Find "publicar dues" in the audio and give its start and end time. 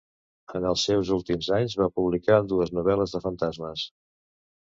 1.99-2.73